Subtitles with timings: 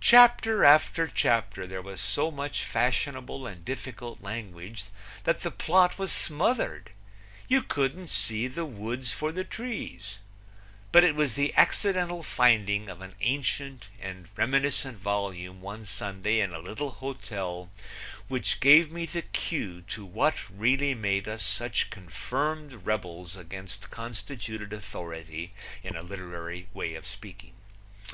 [0.00, 4.84] Chapter after chapter there was so much fashionable and difficult language
[5.24, 6.88] that the plot was smothered.
[7.48, 10.20] You couldn't see the woods for the trees,
[10.90, 16.54] But it was the accidental finding of an ancient and reminiscent volume one Sunday in
[16.54, 17.68] a little hotel
[18.26, 24.72] which gave me the cue to what really made us such confirmed rebels against constituted
[24.72, 27.52] authority, in a literary way of speaking.